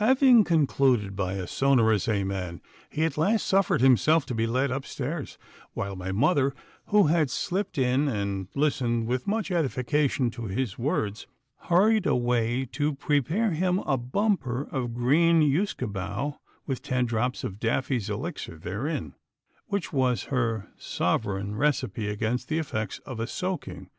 [0.00, 5.38] Having concluded by a sonorous amen, he at last suffered himself to be led upstairs;
[5.74, 11.28] while my mother, who had slipped in and listened with much edification to his words,
[11.68, 18.10] hurried away to prepare him a bumper of green usquebaugh with ten drops of Daffy's
[18.10, 19.14] Elixir therein,
[19.66, 23.90] which was her sovereign recipe against the effects of a soaking.